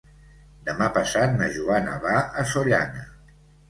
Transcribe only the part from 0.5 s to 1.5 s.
Demà passat